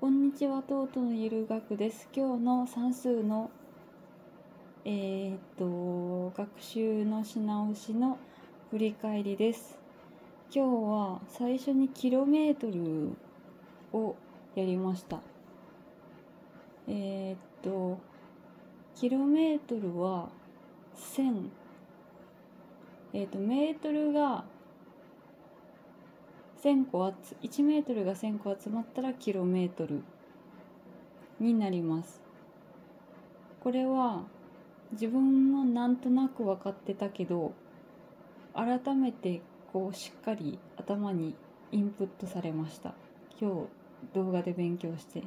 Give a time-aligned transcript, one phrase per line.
[0.00, 2.08] こんにちは、トートのゆる学です。
[2.14, 3.50] 今日の算数の、
[4.84, 8.16] えーっと、学習のし直しの
[8.70, 9.76] 振り返りです。
[10.54, 13.10] 今日は最初にキロメートル
[13.92, 14.14] を
[14.54, 15.18] やりました。
[16.86, 17.98] えーっと、
[18.94, 20.28] キロメートルは
[20.96, 21.48] 1000、
[23.14, 24.44] えーっと、メートルが
[26.62, 27.12] 1000個
[27.42, 30.02] 1メートルが1000個集まったらキロメートル
[31.38, 32.20] になります。
[33.60, 34.24] これは
[34.92, 37.52] 自分もなんとなく分かってたけど
[38.54, 41.34] 改めてこうしっかり頭に
[41.70, 42.94] インプットされました。
[43.40, 45.22] 今日動画で勉強して。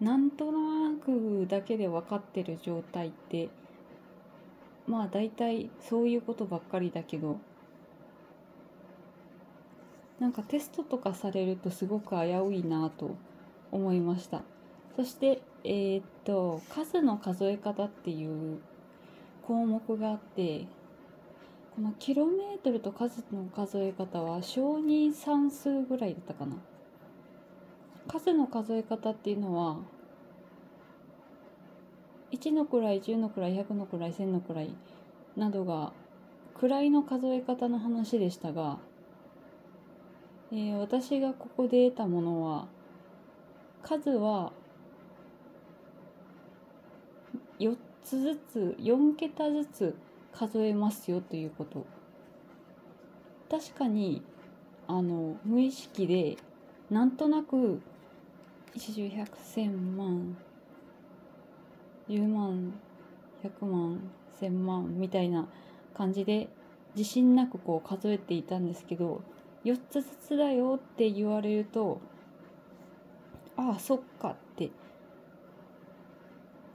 [0.00, 3.50] なんとなくだけで分かってる状態って
[4.86, 7.38] まあ大体そういうことばっかりだけど
[10.20, 13.16] なんかテストとかされるとすごく危ういなと
[13.72, 14.42] 思いました。
[14.94, 18.60] そしてえーっと数の数え方っていう
[19.46, 20.66] 項目があって
[21.74, 26.56] このキロメートルと数の数え方は小児算数ぐらいだったかな。
[28.06, 29.78] 数の数え方っていうのは
[32.32, 34.74] 1の位10の位100の位1000の位
[35.36, 35.92] などが
[36.60, 38.78] 位の数え方の話でしたが
[40.52, 42.66] えー私がここで得たものは
[43.82, 44.52] 数は
[47.58, 49.94] 4つずつ4桁ずつ
[50.32, 51.86] 数えますよということ。
[53.50, 54.22] 確かに
[54.86, 56.36] あの無意識で
[56.90, 57.80] なんとなく
[58.74, 60.36] 一十百千万
[62.08, 62.72] 10万
[63.42, 64.00] 100万
[64.40, 65.48] 1000万みたいな
[65.94, 66.48] 感じで
[66.96, 69.22] 自信なくこう数えていたんですけど
[69.64, 72.00] 4つずつだよって言われると
[73.56, 74.70] ああそっかって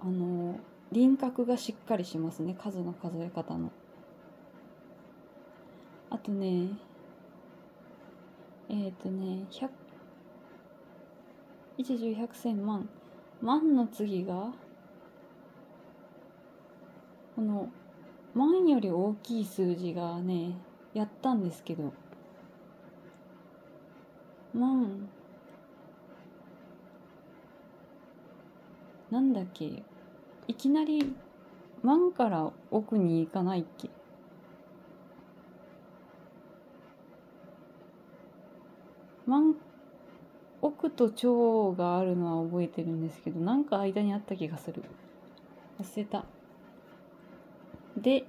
[0.00, 0.60] あの
[0.92, 2.54] 輪郭がしっかりしますね。
[2.54, 3.72] 数の数え方の。
[6.10, 6.68] あとね
[8.68, 9.68] えっ、とね100
[11.78, 12.88] 一十百千万。
[13.42, 14.52] 万の次が
[17.34, 17.68] この
[18.34, 20.56] 万より大きい数字がね
[20.94, 21.92] やったんですけど。
[24.56, 25.08] 万
[29.10, 29.84] なんだっけ？
[30.48, 31.14] いきなり
[31.82, 33.90] 万から奥に行かないっけ？
[39.26, 39.54] 万
[40.62, 44.82] 奥と長があるのは覚えてるんですけどなんか間にあった気がする。
[45.80, 46.24] 忘れた。
[47.96, 48.24] で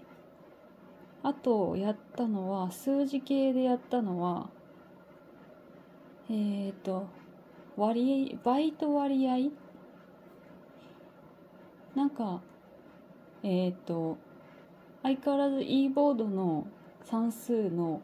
[1.23, 4.49] あとやったのは数字系でやったのは
[6.29, 7.07] えーと
[7.77, 9.51] 割合倍と割合？
[11.95, 12.41] なんか
[13.43, 14.17] えっ、と
[15.03, 16.67] 相変わらず e ボードの
[17.03, 18.01] 算数の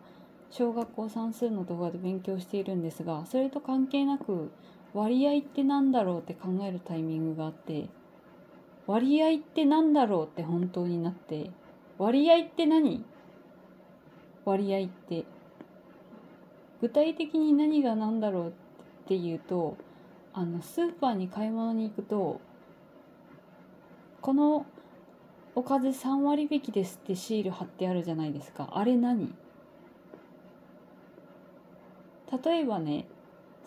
[0.52, 4.52] 小学校算数の動画で勉強しているんですがそれと関係なく
[4.94, 7.90] 割合ってなんだろうって考えるタイミングがあって
[8.86, 11.50] 割合ってなんだろうって本当になって
[11.98, 13.04] 割合って何？
[14.46, 15.26] 割合って
[16.84, 18.52] 具体的に何が何だろうっ
[19.08, 19.78] ていうと
[20.34, 22.42] あのスーパーに買い物に行くと
[24.20, 24.66] この
[25.56, 28.70] おかず3割引きですってシール貼ってあるじゃないですか。
[28.74, 29.34] あれ何？
[32.44, 33.08] 例えばね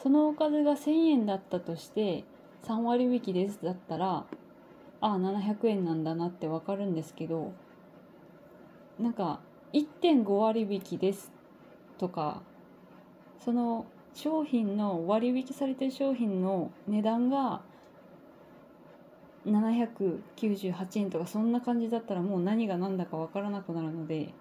[0.02, 2.24] そのおかずが1000円だったとして
[2.64, 4.26] 3割引きですだったらあ
[5.00, 7.54] あ700円なんだなってわかるんですけど
[9.00, 9.40] なんか
[9.72, 11.32] 1.5割引きです
[11.96, 12.42] とか
[13.44, 17.62] その商品の割引されてる商品の値段が
[19.46, 24.34] 798円とかそんな感じだったらもう何が何だか分からなくなるので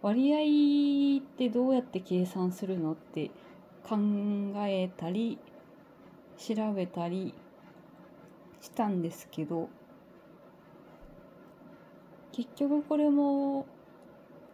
[0.00, 3.30] 割合ってどうやって計算するのって
[3.84, 3.96] 考
[4.66, 5.38] えたり
[6.38, 7.34] 調べたり
[8.60, 9.68] したんですけど
[12.32, 13.66] 結局これも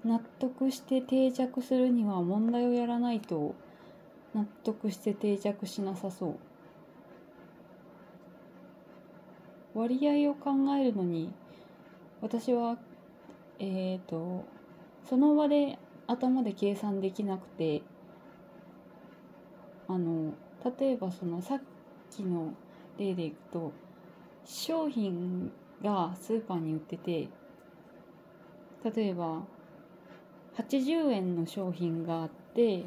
[0.08, 3.54] 納得して定着するには問題をやらないと
[4.34, 6.36] 納得して定着しなさそう。
[9.74, 11.30] 割合を考えるのに
[12.22, 12.78] 私は
[13.58, 14.46] えっ、と
[15.08, 17.82] その場で頭で計算できなくて
[19.88, 20.32] あの
[20.80, 21.60] 例えばそのさっ
[22.10, 22.54] きの
[22.96, 23.72] 例でいくと
[24.46, 25.52] 商品
[25.82, 27.28] がスーパーに売ってて
[28.94, 29.42] 例えば
[30.58, 32.84] 80円の商品があって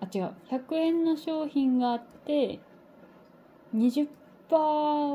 [0.00, 0.34] あ違う。
[0.50, 2.60] 100円の商品があって
[3.74, 4.08] 20%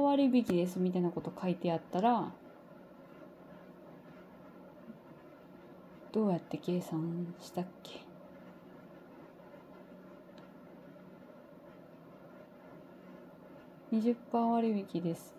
[0.03, 2.31] 割引ですみたいなこと書いてあったら
[6.11, 8.01] どうやって計算したっけ
[13.93, 14.15] ？20%
[14.51, 15.33] 割引です。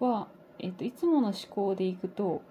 [0.00, 0.28] は、
[0.58, 2.42] えっと、いつもの思考でいくと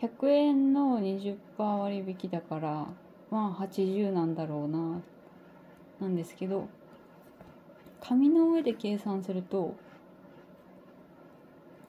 [0.00, 2.86] 100円の20%割引だから
[3.30, 5.04] まあ80なんだろうな
[6.00, 6.68] なんですけど
[8.00, 9.74] 紙の上で計算すると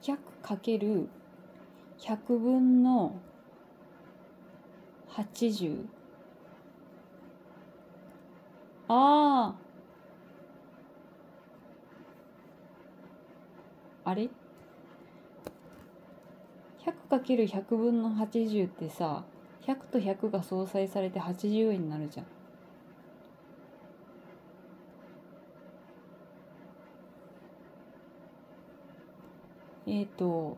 [0.02, 1.08] 100×100
[2.38, 3.24] 分の
[5.06, 5.88] 80
[8.88, 9.56] あ
[14.04, 14.28] ああれ？
[17.10, 19.24] 100×100 分の80ってさ
[19.66, 22.26] 100と100が相殺されて80円になるじゃん。
[29.86, 30.56] えっ、ー、と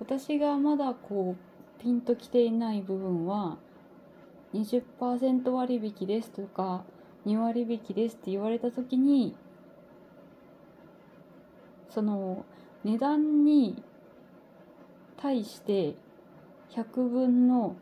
[0.00, 3.56] 私がまだこうピンときていない部分は
[4.52, 6.84] 20%割引ですとか
[7.26, 9.34] 2割引ですって言われた時に
[11.88, 12.44] その
[12.84, 13.82] 値段に
[15.22, 15.94] 対して
[16.74, 17.76] 100分の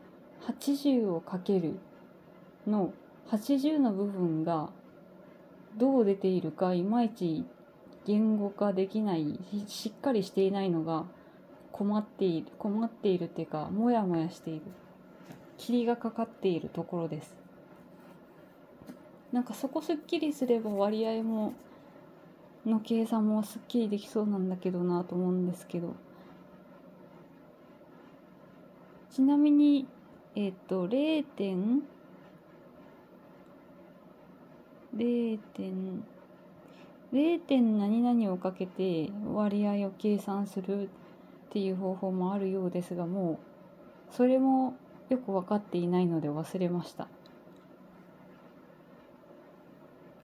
[0.45, 1.79] 80をかける
[2.67, 2.93] の
[3.31, 4.69] 80の部分が
[5.75, 7.43] どう出ているかいまいち
[8.05, 11.05] 言語化できないしっかりしていないのが
[11.71, 14.61] 困っている困っているっていうかモヤモヤしている。
[15.57, 17.35] 霧がかかっているところです。
[19.31, 21.53] なんかそこすっきりすれば割合も
[22.65, 25.95] の計算もすっきりできそうなんだけどなと思うんですけど。
[29.11, 29.85] ちなみに、
[30.35, 31.81] えっ、ー、と、0点、
[34.95, 36.03] 0点、
[37.11, 40.89] 0点何々をかけて割合を計算するっ
[41.49, 43.39] ていう方法もあるようですが、も
[44.11, 44.75] う、それも
[45.09, 47.09] よく分かっていないので忘れました。